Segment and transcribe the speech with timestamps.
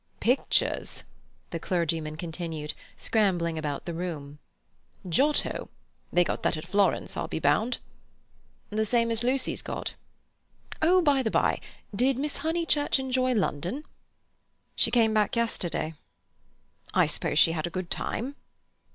[0.19, 1.03] "Pictures!"
[1.51, 4.39] the clergyman continued, scrambling about the room.
[5.07, 7.77] "Giotto—they got that at Florence, I'll be bound."
[8.71, 9.93] "The same as Lucy's got."
[10.81, 11.59] "Oh, by the by,
[11.95, 13.83] did Miss Honeychurch enjoy London?"
[14.75, 15.93] "She came back yesterday."
[16.95, 18.33] "I suppose she had a good time?"